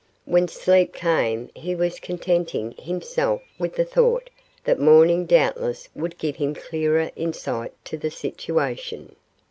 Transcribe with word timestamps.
When 0.25 0.47
sleep 0.47 0.93
came, 0.95 1.51
he 1.53 1.75
was 1.75 1.99
contenting 1.99 2.71
himself 2.71 3.39
with 3.59 3.75
the 3.75 3.85
thought 3.85 4.31
that 4.63 4.79
morning 4.79 5.27
doubtless 5.27 5.89
would 5.93 6.17
give 6.17 6.37
him 6.37 6.55
clearer 6.55 7.11
insight 7.15 7.73
to 7.85 7.97
the 7.97 8.09
situation. 8.09 9.15